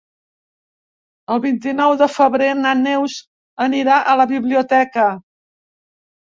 [1.35, 3.19] El vint-i-nou de febrer na Neus
[3.67, 5.07] anirà a la biblioteca.